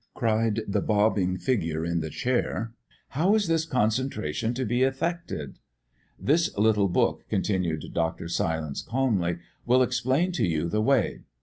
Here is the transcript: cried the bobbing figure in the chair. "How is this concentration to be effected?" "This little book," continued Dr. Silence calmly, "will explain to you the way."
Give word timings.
cried 0.15 0.61
the 0.67 0.81
bobbing 0.81 1.37
figure 1.37 1.85
in 1.85 1.99
the 1.99 2.09
chair. 2.09 2.73
"How 3.09 3.35
is 3.35 3.47
this 3.47 3.65
concentration 3.67 4.55
to 4.55 4.65
be 4.65 4.81
effected?" 4.81 5.59
"This 6.19 6.57
little 6.57 6.89
book," 6.89 7.23
continued 7.29 7.85
Dr. 7.93 8.27
Silence 8.27 8.81
calmly, 8.81 9.37
"will 9.63 9.83
explain 9.83 10.31
to 10.31 10.43
you 10.43 10.67
the 10.69 10.81
way." 10.81 11.21